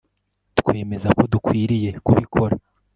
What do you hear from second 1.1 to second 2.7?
ko dukwiriye kubikora